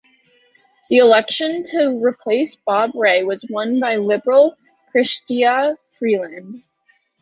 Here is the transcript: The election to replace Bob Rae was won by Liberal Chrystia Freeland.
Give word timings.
The 0.89 0.97
election 0.97 1.63
to 1.63 2.03
replace 2.03 2.55
Bob 2.55 2.89
Rae 2.95 3.21
was 3.23 3.45
won 3.51 3.79
by 3.79 3.97
Liberal 3.97 4.55
Chrystia 4.91 5.77
Freeland. 5.99 6.63